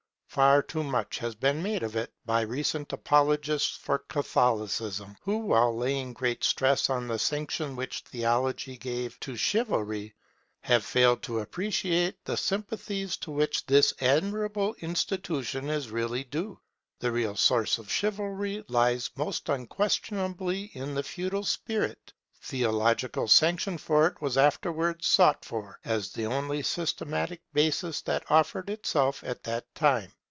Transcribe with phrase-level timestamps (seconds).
[0.31, 5.75] Far too much has been made of it by recent apologists for Catholicism; who, while
[5.75, 10.15] laying great stress on the sanction which Theology gave to Chivalry,
[10.61, 16.61] have failed to appreciate the sympathies to which this admirable institution is really due.
[16.99, 22.13] The real source of Chivalry lies most unquestionably in the feudal spirit.
[22.41, 28.69] Theological sanction for it was afterwards sought for, as the only systematic basis that offered
[28.69, 30.11] itself at that time.